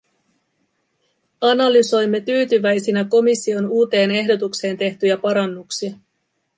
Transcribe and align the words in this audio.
Analysoimme 1.41 2.21
tyytyväisinä 2.21 3.05
komission 3.09 3.67
uuteen 3.67 4.11
ehdotukseen 4.11 4.77
tehtyjä 4.77 5.17
parannuksia. 5.17 5.95